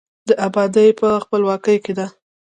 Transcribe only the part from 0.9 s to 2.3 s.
په، خپلواکۍ کې ده.